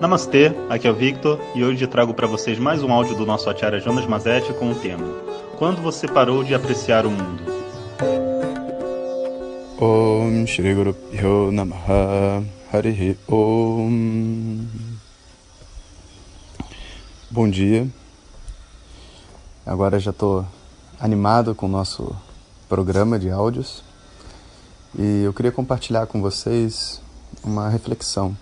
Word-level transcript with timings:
Namastê, 0.00 0.52
aqui 0.70 0.86
é 0.86 0.90
o 0.92 0.94
Victor 0.94 1.40
e 1.56 1.64
hoje 1.64 1.84
trago 1.88 2.14
para 2.14 2.28
vocês 2.28 2.56
mais 2.56 2.84
um 2.84 2.92
áudio 2.92 3.16
do 3.16 3.26
nosso 3.26 3.50
Acharya 3.50 3.80
Jonas 3.80 4.06
Mazetti 4.06 4.52
com 4.52 4.70
o 4.70 4.74
tema 4.76 5.04
Quando 5.58 5.82
você 5.82 6.06
parou 6.06 6.44
de 6.44 6.54
apreciar 6.54 7.04
o 7.04 7.10
mundo? 7.10 7.42
Om 9.80 10.46
Shri 10.46 10.76
Om 13.28 14.66
Bom 17.28 17.50
dia. 17.50 17.88
Agora 19.66 19.98
já 19.98 20.12
estou 20.12 20.46
animado 21.00 21.56
com 21.56 21.66
o 21.66 21.68
nosso 21.68 22.14
programa 22.68 23.18
de 23.18 23.30
áudios 23.30 23.82
e 24.96 25.24
eu 25.24 25.32
queria 25.32 25.50
compartilhar 25.50 26.06
com 26.06 26.22
vocês 26.22 27.02
uma 27.42 27.68
reflexão 27.68 28.36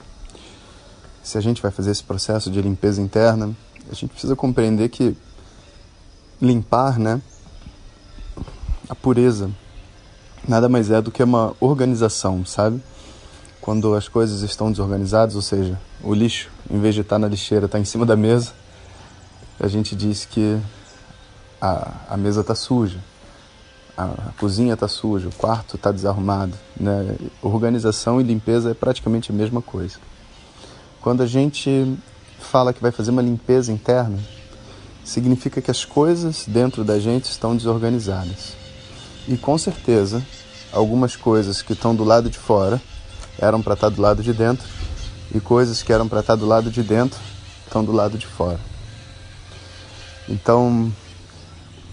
se 1.27 1.37
a 1.37 1.41
gente 1.41 1.61
vai 1.61 1.73
fazer 1.73 1.91
esse 1.91 2.05
processo 2.05 2.49
de 2.49 2.63
limpeza 2.63 3.03
interna, 3.03 3.53
a 3.91 3.95
gente 3.95 4.07
precisa 4.07 4.37
compreender 4.37 4.89
que 4.89 5.17
limpar, 6.41 7.01
né, 7.01 7.21
a 8.89 8.95
pureza 8.95 9.51
nada 10.47 10.69
mais 10.69 10.89
é 10.89 11.03
do 11.03 11.11
que 11.11 11.21
uma 11.21 11.53
organização, 11.59 12.47
sabe? 12.47 12.81
Quando 13.61 13.93
as 13.97 14.07
coisas 14.07 14.43
estão 14.43 14.71
desorganizadas, 14.71 15.35
ou 15.35 15.43
seja, 15.43 15.77
o 16.01 16.15
lixo, 16.15 16.49
em 16.71 16.79
vez 16.79 16.95
de 16.95 17.01
estar 17.01 17.19
na 17.19 17.27
lixeira, 17.27 17.67
está 17.67 17.81
em 17.81 17.85
cima 17.85 18.07
da 18.07 18.15
mesa, 18.15 18.53
a 19.59 19.67
gente 19.67 19.97
diz 19.97 20.25
que 20.25 20.57
a, 21.61 21.91
a 22.09 22.17
mesa 22.17 22.43
está 22.43 22.55
suja, 22.55 23.01
a, 23.97 24.05
a 24.05 24.33
cozinha 24.39 24.75
está 24.75 24.87
suja, 24.87 25.27
o 25.27 25.35
quarto 25.35 25.75
está 25.75 25.91
desarrumado. 25.91 26.53
Né? 26.79 27.17
Organização 27.43 28.21
e 28.21 28.23
limpeza 28.23 28.71
é 28.71 28.75
praticamente 28.75 29.33
a 29.33 29.35
mesma 29.35 29.61
coisa. 29.61 29.99
Quando 31.07 31.23
a 31.23 31.27
gente 31.27 31.97
fala 32.41 32.73
que 32.73 32.83
vai 32.83 32.91
fazer 32.91 33.13
uma 33.13 33.23
limpeza 33.23 33.73
interna, 33.73 34.19
significa 35.05 35.63
que 35.63 35.71
as 35.71 35.85
coisas 35.85 36.45
dentro 36.49 36.83
da 36.83 36.99
gente 36.99 37.27
estão 37.27 37.57
desorganizadas. 37.57 38.57
E 39.29 39.37
com 39.37 39.57
certeza, 39.57 40.21
algumas 40.73 41.15
coisas 41.15 41.63
que 41.63 41.75
estão 41.75 41.95
do 41.95 42.03
lado 42.03 42.29
de 42.29 42.37
fora 42.37 42.83
eram 43.39 43.63
para 43.63 43.75
estar 43.75 43.89
tá 43.89 43.95
do 43.95 44.03
lado 44.03 44.21
de 44.21 44.33
dentro, 44.33 44.67
e 45.33 45.39
coisas 45.39 45.81
que 45.81 45.93
eram 45.93 46.09
para 46.09 46.19
estar 46.19 46.33
tá 46.33 46.41
do 46.41 46.45
lado 46.45 46.73
de 46.73 46.83
dentro 46.83 47.21
estão 47.65 47.85
do 47.85 47.93
lado 47.93 48.19
de 48.19 48.27
fora. 48.27 48.59
Então, 50.29 50.93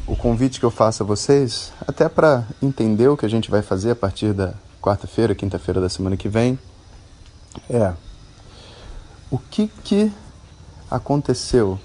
o 0.07 0.15
convite 0.15 0.59
que 0.59 0.65
eu 0.65 0.71
faço 0.71 1.03
a 1.03 1.05
vocês, 1.05 1.71
até 1.87 2.09
para 2.09 2.47
entender 2.59 3.09
o 3.09 3.15
que 3.15 3.27
a 3.27 3.29
gente 3.29 3.51
vai 3.51 3.61
fazer 3.61 3.91
a 3.91 3.95
partir 3.95 4.33
da 4.33 4.55
quarta-feira, 4.81 5.35
quinta-feira 5.35 5.79
da 5.79 5.87
semana 5.87 6.17
que 6.17 6.27
vem, 6.27 6.57
é 7.69 7.93
o 9.33 9.39
que, 9.39 9.67
que 9.67 10.13
aconteceu 10.91 11.79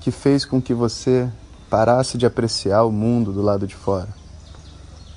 que 0.00 0.12
fez 0.12 0.44
com 0.44 0.62
que 0.62 0.72
você 0.72 1.28
parasse 1.68 2.16
de 2.16 2.24
apreciar 2.24 2.84
o 2.84 2.92
mundo 2.92 3.32
do 3.32 3.42
lado 3.42 3.66
de 3.66 3.74
fora? 3.74 4.08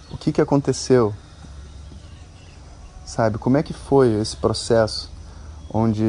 O 0.10 0.18
que, 0.18 0.32
que 0.32 0.42
aconteceu? 0.42 1.14
Sabe, 3.06 3.38
como 3.38 3.58
é 3.58 3.62
que 3.62 3.74
foi 3.74 4.12
esse 4.20 4.36
processo 4.36 5.12
onde 5.72 6.04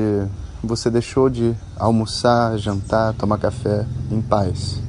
você 0.64 0.88
deixou 0.88 1.28
de 1.28 1.54
almoçar, 1.76 2.56
jantar, 2.56 3.12
tomar 3.12 3.36
café 3.36 3.86
em 4.10 4.22
paz? 4.22 4.80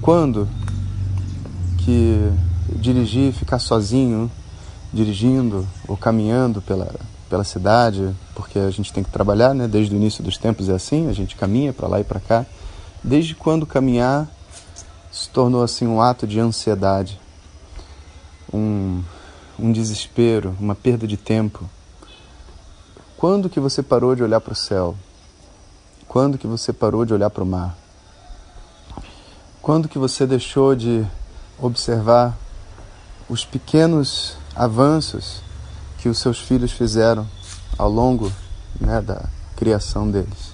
Quando 0.00 0.48
que 1.80 2.32
dirigir, 2.76 3.34
ficar 3.34 3.58
sozinho, 3.58 4.30
dirigindo 4.90 5.68
ou 5.86 5.98
caminhando 5.98 6.62
pela 6.62 6.90
pela 7.28 7.44
cidade, 7.44 8.14
porque 8.34 8.58
a 8.58 8.70
gente 8.70 8.92
tem 8.92 9.02
que 9.02 9.10
trabalhar, 9.10 9.54
né? 9.54 9.66
Desde 9.66 9.94
o 9.94 9.96
início 9.96 10.22
dos 10.22 10.38
tempos 10.38 10.68
é 10.68 10.74
assim, 10.74 11.08
a 11.08 11.12
gente 11.12 11.36
caminha 11.36 11.72
para 11.72 11.88
lá 11.88 12.00
e 12.00 12.04
para 12.04 12.20
cá. 12.20 12.46
Desde 13.02 13.34
quando 13.34 13.66
caminhar 13.66 14.28
se 15.10 15.28
tornou 15.30 15.62
assim 15.62 15.86
um 15.86 16.00
ato 16.00 16.26
de 16.26 16.38
ansiedade, 16.38 17.18
um, 18.52 19.02
um 19.58 19.72
desespero, 19.72 20.54
uma 20.60 20.74
perda 20.74 21.06
de 21.06 21.16
tempo. 21.16 21.68
Quando 23.16 23.48
que 23.48 23.58
você 23.58 23.82
parou 23.82 24.14
de 24.14 24.22
olhar 24.22 24.40
para 24.40 24.52
o 24.52 24.56
céu? 24.56 24.94
Quando 26.06 26.38
que 26.38 26.46
você 26.46 26.72
parou 26.72 27.04
de 27.04 27.14
olhar 27.14 27.30
para 27.30 27.42
o 27.42 27.46
mar? 27.46 27.76
Quando 29.62 29.88
que 29.88 29.98
você 29.98 30.26
deixou 30.26 30.76
de 30.76 31.04
observar 31.58 32.36
os 33.28 33.44
pequenos 33.44 34.36
avanços 34.54 35.42
que 36.06 36.10
os 36.10 36.18
seus 36.18 36.38
filhos 36.38 36.70
fizeram 36.70 37.26
ao 37.76 37.90
longo 37.90 38.30
né, 38.80 39.00
da 39.00 39.24
criação 39.56 40.08
deles? 40.08 40.52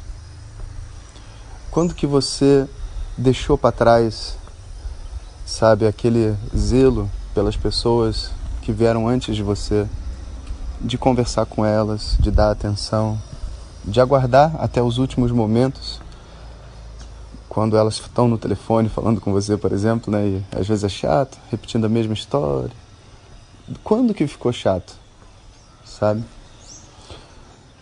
Quando 1.70 1.94
que 1.94 2.06
você 2.06 2.66
deixou 3.18 3.58
para 3.58 3.70
trás, 3.70 4.38
sabe, 5.44 5.86
aquele 5.86 6.34
zelo 6.56 7.10
pelas 7.34 7.54
pessoas 7.54 8.30
que 8.62 8.72
vieram 8.72 9.06
antes 9.06 9.36
de 9.36 9.42
você, 9.42 9.86
de 10.80 10.96
conversar 10.96 11.44
com 11.44 11.66
elas, 11.66 12.16
de 12.18 12.30
dar 12.30 12.50
atenção, 12.50 13.20
de 13.84 14.00
aguardar 14.00 14.56
até 14.58 14.82
os 14.82 14.96
últimos 14.96 15.30
momentos, 15.30 16.00
quando 17.46 17.76
elas 17.76 18.00
estão 18.00 18.26
no 18.26 18.38
telefone 18.38 18.88
falando 18.88 19.20
com 19.20 19.30
você, 19.30 19.58
por 19.58 19.70
exemplo, 19.70 20.10
né, 20.10 20.26
e 20.26 20.42
às 20.58 20.66
vezes 20.66 20.84
é 20.84 20.88
chato, 20.88 21.36
repetindo 21.50 21.84
a 21.84 21.90
mesma 21.90 22.14
história. 22.14 22.72
Quando 23.84 24.14
que 24.14 24.26
ficou 24.26 24.50
chato? 24.50 25.01
Sabe? 26.02 26.24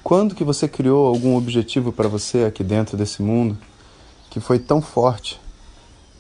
Quando 0.05 0.35
que 0.35 0.45
você 0.45 0.69
criou 0.69 1.07
algum 1.07 1.39
objetivo 1.39 1.91
para 1.91 2.07
você 2.07 2.45
aqui 2.45 2.63
dentro 2.63 2.95
desse 2.95 3.23
mundo 3.23 3.57
que 4.29 4.39
foi 4.39 4.59
tão 4.59 4.83
forte 4.83 5.41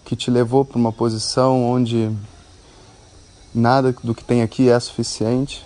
que 0.02 0.16
te 0.16 0.30
levou 0.30 0.64
para 0.64 0.78
uma 0.78 0.92
posição 0.92 1.62
onde 1.62 2.10
nada 3.54 3.94
do 4.02 4.14
que 4.14 4.24
tem 4.24 4.40
aqui 4.40 4.70
é 4.70 4.80
suficiente, 4.80 5.62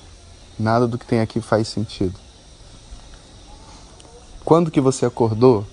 nada 0.59 0.89
do 0.89 0.99
que 0.99 1.07
tem 1.07 1.21
aqui 1.21 1.41
faz 1.41 1.69
sentido? 1.69 2.19
Quando 4.45 4.73
que 4.73 4.81
você 4.81 5.07
acordou 5.07 5.65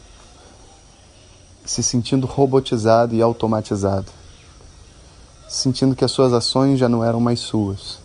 se 1.65 1.81
sentindo 1.81 2.27
robotizado 2.27 3.15
e 3.15 3.21
automatizado, 3.21 4.11
sentindo 5.49 5.95
que 5.95 6.05
as 6.05 6.11
suas 6.11 6.33
ações 6.33 6.77
já 6.77 6.87
não 6.87 7.03
eram 7.03 7.19
mais 7.19 7.39
suas? 7.39 7.97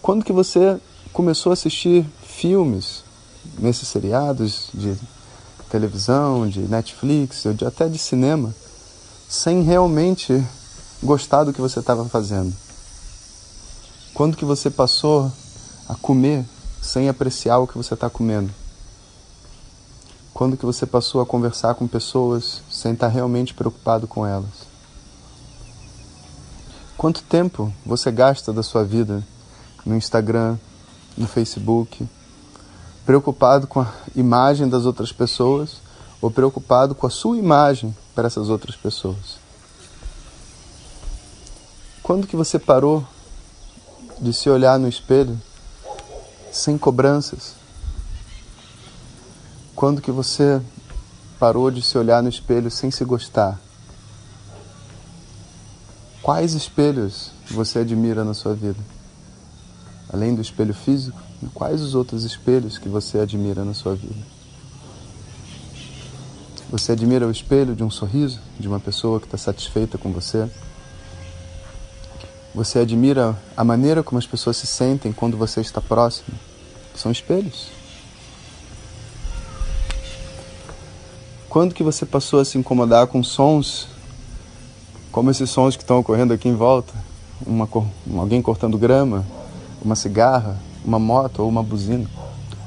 Quando 0.00 0.24
que 0.24 0.32
você 0.32 0.80
começou 1.12 1.50
a 1.50 1.54
assistir 1.54 2.06
filmes 2.22 3.04
nesses 3.58 3.88
seriados 3.88 4.68
de 4.72 4.96
televisão, 5.68 6.48
de 6.48 6.60
Netflix, 6.60 7.44
ou 7.46 7.52
de, 7.52 7.64
até 7.64 7.88
de 7.88 7.98
cinema, 7.98 8.54
sem 9.28 9.62
realmente 9.62 10.44
gostar 11.02 11.44
do 11.44 11.52
que 11.52 11.60
você 11.60 11.80
estava 11.80 12.04
fazendo? 12.06 12.54
Quando 14.12 14.36
que 14.36 14.44
você 14.44 14.68
passou 14.68 15.30
a 15.88 15.94
comer 15.94 16.44
sem 16.82 17.08
apreciar 17.08 17.58
o 17.58 17.66
que 17.66 17.76
você 17.76 17.94
está 17.94 18.10
comendo? 18.10 18.52
Quando 20.34 20.56
que 20.56 20.64
você 20.64 20.86
passou 20.86 21.20
a 21.20 21.26
conversar 21.26 21.74
com 21.74 21.86
pessoas 21.86 22.62
sem 22.70 22.92
estar 22.92 23.08
tá 23.08 23.12
realmente 23.12 23.54
preocupado 23.54 24.06
com 24.06 24.26
elas? 24.26 24.68
Quanto 26.96 27.22
tempo 27.22 27.72
você 27.84 28.10
gasta 28.10 28.52
da 28.52 28.62
sua 28.62 28.84
vida 28.84 29.22
no 29.86 29.96
Instagram, 29.96 30.58
no 31.16 31.26
Facebook, 31.26 32.06
preocupado 33.04 33.66
com 33.66 33.80
a 33.80 33.92
imagem 34.14 34.68
das 34.68 34.84
outras 34.84 35.12
pessoas 35.12 35.76
ou 36.20 36.30
preocupado 36.30 36.94
com 36.94 37.06
a 37.06 37.10
sua 37.10 37.36
imagem 37.36 37.96
para 38.14 38.26
essas 38.26 38.48
outras 38.48 38.76
pessoas? 38.76 39.38
Quando 42.02 42.26
que 42.26 42.36
você 42.36 42.58
parou 42.58 43.06
de 44.20 44.32
se 44.32 44.50
olhar 44.50 44.78
no 44.78 44.88
espelho 44.88 45.40
sem 46.52 46.76
cobranças? 46.76 47.54
Quando 49.74 50.02
que 50.02 50.10
você 50.10 50.60
parou 51.38 51.70
de 51.70 51.80
se 51.80 51.96
olhar 51.96 52.22
no 52.22 52.28
espelho 52.28 52.70
sem 52.70 52.90
se 52.90 53.04
gostar? 53.04 53.58
Quais 56.22 56.52
espelhos 56.52 57.30
você 57.50 57.78
admira 57.78 58.24
na 58.24 58.34
sua 58.34 58.54
vida? 58.54 58.78
Além 60.12 60.34
do 60.34 60.42
espelho 60.42 60.74
físico, 60.74 61.16
quais 61.54 61.80
os 61.80 61.94
outros 61.94 62.24
espelhos 62.24 62.78
que 62.78 62.88
você 62.88 63.20
admira 63.20 63.64
na 63.64 63.74
sua 63.74 63.94
vida? 63.94 64.20
Você 66.70 66.92
admira 66.92 67.26
o 67.26 67.30
espelho 67.30 67.74
de 67.74 67.82
um 67.82 67.90
sorriso, 67.90 68.40
de 68.58 68.68
uma 68.68 68.80
pessoa 68.80 69.20
que 69.20 69.26
está 69.26 69.38
satisfeita 69.38 69.98
com 69.98 70.12
você? 70.12 70.48
Você 72.54 72.80
admira 72.80 73.36
a 73.56 73.62
maneira 73.62 74.02
como 74.02 74.18
as 74.18 74.26
pessoas 74.26 74.56
se 74.56 74.66
sentem 74.66 75.12
quando 75.12 75.36
você 75.36 75.60
está 75.60 75.80
próximo? 75.80 76.36
São 76.94 77.12
espelhos. 77.12 77.68
Quando 81.48 81.74
que 81.74 81.82
você 81.82 82.04
passou 82.04 82.40
a 82.40 82.44
se 82.44 82.58
incomodar 82.58 83.06
com 83.08 83.22
sons, 83.22 83.88
como 85.10 85.30
esses 85.30 85.50
sons 85.50 85.76
que 85.76 85.82
estão 85.82 85.98
ocorrendo 85.98 86.32
aqui 86.32 86.48
em 86.48 86.54
volta? 86.54 86.92
Uma, 87.44 87.68
alguém 88.16 88.40
cortando 88.42 88.78
grama, 88.78 89.26
uma 89.82 89.94
cigarra, 89.94 90.56
uma 90.84 90.98
moto 90.98 91.40
ou 91.40 91.48
uma 91.48 91.62
buzina. 91.62 92.06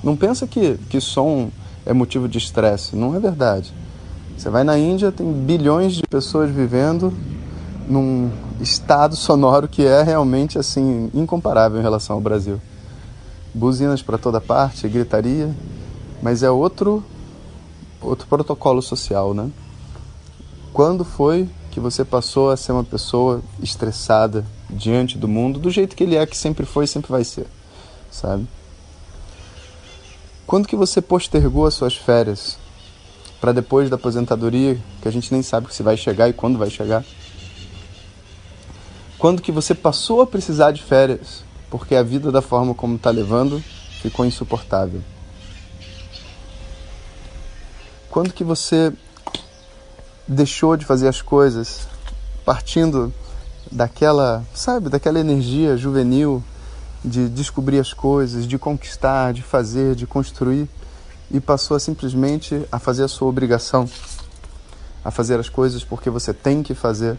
Não 0.03 0.15
pensa 0.15 0.45
que, 0.45 0.77
que 0.89 0.99
som 0.99 1.49
é 1.85 1.93
motivo 1.93 2.27
de 2.27 2.37
estresse. 2.37 2.95
Não 2.95 3.15
é 3.15 3.19
verdade. 3.19 3.73
Você 4.37 4.49
vai 4.49 4.63
na 4.63 4.77
Índia, 4.77 5.11
tem 5.11 5.31
bilhões 5.31 5.93
de 5.93 6.03
pessoas 6.03 6.49
vivendo 6.49 7.13
num 7.87 8.31
estado 8.59 9.15
sonoro 9.15 9.67
que 9.67 9.85
é 9.85 10.01
realmente 10.01 10.57
assim 10.57 11.09
incomparável 11.13 11.79
em 11.79 11.83
relação 11.83 12.15
ao 12.15 12.21
Brasil. 12.21 12.59
Buzinas 13.53 14.01
para 14.01 14.17
toda 14.17 14.41
parte, 14.41 14.87
gritaria, 14.87 15.53
mas 16.21 16.41
é 16.43 16.49
outro 16.49 17.03
outro 18.01 18.27
protocolo 18.27 18.81
social, 18.81 19.33
né? 19.33 19.49
Quando 20.73 21.05
foi 21.05 21.47
que 21.71 21.79
você 21.79 22.03
passou 22.03 22.49
a 22.51 22.57
ser 22.57 22.71
uma 22.71 22.83
pessoa 22.83 23.41
estressada 23.61 24.43
diante 24.73 25.17
do 25.17 25.27
mundo, 25.27 25.59
do 25.59 25.69
jeito 25.69 25.95
que 25.95 26.03
ele 26.03 26.15
é, 26.15 26.25
que 26.25 26.35
sempre 26.35 26.65
foi 26.65 26.85
e 26.85 26.87
sempre 26.87 27.11
vai 27.11 27.23
ser, 27.23 27.47
sabe? 28.11 28.47
Quando 30.45 30.67
que 30.67 30.75
você 30.75 31.01
postergou 31.01 31.65
as 31.65 31.73
suas 31.73 31.95
férias 31.95 32.57
para 33.39 33.51
depois 33.51 33.89
da 33.89 33.95
aposentadoria, 33.95 34.77
que 35.01 35.07
a 35.07 35.11
gente 35.11 35.31
nem 35.31 35.41
sabe 35.41 35.73
se 35.73 35.83
vai 35.83 35.97
chegar 35.97 36.29
e 36.29 36.33
quando 36.33 36.57
vai 36.57 36.69
chegar? 36.69 37.03
Quando 39.17 39.41
que 39.41 39.51
você 39.51 39.73
passou 39.73 40.21
a 40.21 40.27
precisar 40.27 40.71
de 40.71 40.83
férias, 40.83 41.43
porque 41.69 41.95
a 41.95 42.03
vida 42.03 42.31
da 42.31 42.41
forma 42.41 42.73
como 42.73 42.95
está 42.95 43.09
levando 43.09 43.63
ficou 44.01 44.25
insuportável? 44.25 45.01
Quando 48.09 48.33
que 48.33 48.43
você 48.43 48.93
deixou 50.27 50.77
de 50.77 50.85
fazer 50.85 51.07
as 51.07 51.21
coisas 51.21 51.87
partindo 52.45 53.13
daquela, 53.71 54.43
sabe, 54.53 54.89
daquela 54.89 55.19
energia 55.19 55.77
juvenil 55.77 56.43
de 57.03 57.27
descobrir 57.29 57.79
as 57.79 57.93
coisas, 57.93 58.47
de 58.47 58.57
conquistar, 58.57 59.33
de 59.33 59.41
fazer, 59.41 59.95
de 59.95 60.07
construir 60.07 60.69
e 61.31 61.39
passou 61.39 61.75
a 61.75 61.79
simplesmente 61.79 62.65
a 62.71 62.79
fazer 62.79 63.03
a 63.03 63.07
sua 63.07 63.27
obrigação, 63.27 63.89
a 65.03 65.11
fazer 65.11 65.39
as 65.39 65.49
coisas 65.49 65.83
porque 65.83 66.09
você 66.09 66.33
tem 66.33 66.63
que 66.63 66.73
fazer 66.73 67.17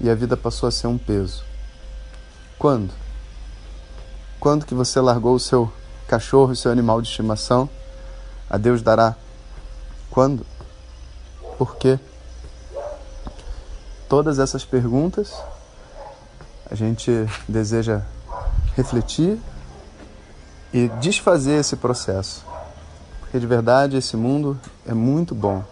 e 0.00 0.10
a 0.10 0.14
vida 0.14 0.36
passou 0.36 0.68
a 0.68 0.72
ser 0.72 0.86
um 0.86 0.98
peso. 0.98 1.44
Quando? 2.58 2.92
Quando 4.40 4.66
que 4.66 4.74
você 4.74 5.00
largou 5.00 5.34
o 5.34 5.40
seu 5.40 5.72
cachorro, 6.06 6.52
o 6.52 6.56
seu 6.56 6.70
animal 6.70 7.00
de 7.00 7.08
estimação? 7.08 7.68
A 8.50 8.58
Deus 8.58 8.82
dará. 8.82 9.16
Quando? 10.10 10.44
Por 11.56 11.76
quê? 11.76 11.98
todas 14.14 14.38
essas 14.38 14.64
perguntas, 14.64 15.34
a 16.70 16.74
gente 16.74 17.10
deseja 17.48 18.02
refletir 18.76 19.38
e 20.72 20.88
desfazer 21.00 21.60
esse 21.60 21.76
processo. 21.76 22.44
Porque 23.20 23.38
de 23.38 23.46
verdade 23.46 23.96
esse 23.96 24.16
mundo 24.16 24.58
é 24.86 24.94
muito 24.94 25.34
bom, 25.34 25.62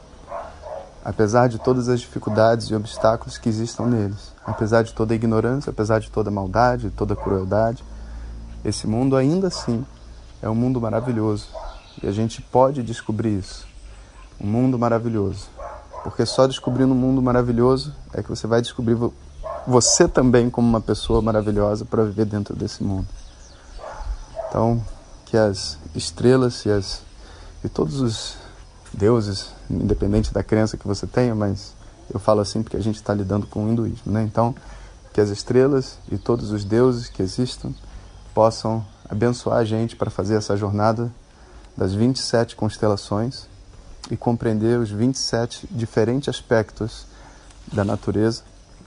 apesar 1.04 1.48
de 1.48 1.58
todas 1.58 1.88
as 1.88 2.00
dificuldades 2.00 2.66
e 2.66 2.74
obstáculos 2.74 3.38
que 3.38 3.48
existam 3.48 3.86
neles, 3.86 4.32
apesar 4.44 4.82
de 4.82 4.92
toda 4.92 5.12
a 5.12 5.16
ignorância, 5.16 5.70
apesar 5.70 5.98
de 6.00 6.10
toda 6.10 6.30
a 6.30 6.32
maldade, 6.32 6.90
toda 6.90 7.14
a 7.14 7.16
crueldade, 7.16 7.84
esse 8.64 8.86
mundo 8.86 9.16
ainda 9.16 9.48
assim 9.48 9.84
é 10.40 10.48
um 10.48 10.54
mundo 10.54 10.80
maravilhoso 10.80 11.48
e 12.00 12.06
a 12.06 12.12
gente 12.12 12.40
pode 12.40 12.82
descobrir 12.82 13.38
isso. 13.38 13.66
Um 14.40 14.46
mundo 14.46 14.78
maravilhoso. 14.78 15.48
Porque 16.02 16.26
só 16.26 16.46
descobrindo 16.46 16.92
um 16.92 16.96
mundo 16.96 17.22
maravilhoso 17.22 17.94
é 18.12 18.22
que 18.22 18.28
você 18.28 18.46
vai 18.46 18.60
descobrir 18.60 18.96
você 19.66 20.08
também 20.08 20.50
como 20.50 20.68
uma 20.68 20.80
pessoa 20.80 21.22
maravilhosa 21.22 21.84
para 21.84 22.04
viver 22.04 22.26
dentro 22.26 22.54
desse 22.54 22.82
mundo. 22.82 23.06
Então, 24.48 24.82
que 25.26 25.36
as 25.36 25.78
estrelas 25.94 26.64
e, 26.66 26.70
as, 26.70 27.02
e 27.64 27.68
todos 27.68 28.00
os 28.00 28.36
deuses, 28.92 29.48
independente 29.70 30.32
da 30.32 30.42
crença 30.42 30.76
que 30.76 30.86
você 30.86 31.06
tenha, 31.06 31.34
mas 31.34 31.74
eu 32.12 32.20
falo 32.20 32.40
assim 32.40 32.62
porque 32.62 32.76
a 32.76 32.82
gente 32.82 32.96
está 32.96 33.14
lidando 33.14 33.46
com 33.46 33.64
o 33.64 33.68
hinduísmo, 33.68 34.12
né? 34.12 34.22
Então, 34.22 34.54
que 35.12 35.20
as 35.20 35.30
estrelas 35.30 35.98
e 36.10 36.18
todos 36.18 36.50
os 36.50 36.64
deuses 36.64 37.08
que 37.08 37.22
existam 37.22 37.72
possam 38.34 38.84
abençoar 39.08 39.58
a 39.58 39.64
gente 39.64 39.94
para 39.96 40.10
fazer 40.10 40.36
essa 40.36 40.56
jornada 40.56 41.12
das 41.76 41.94
27 41.94 42.56
constelações 42.56 43.46
e 44.10 44.16
compreender 44.16 44.78
os 44.78 44.90
27 44.90 45.68
diferentes 45.70 46.28
aspectos 46.28 47.06
da 47.72 47.84
natureza, 47.84 48.42